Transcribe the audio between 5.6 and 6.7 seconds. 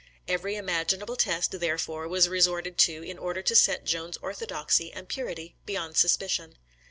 beyond suspicion.